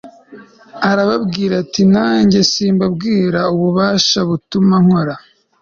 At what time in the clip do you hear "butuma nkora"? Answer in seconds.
4.29-5.15